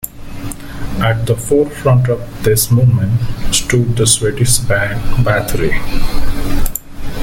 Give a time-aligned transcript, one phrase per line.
[0.99, 3.21] At the forefront of this movement
[3.53, 5.77] stood the Swedish band Bathory.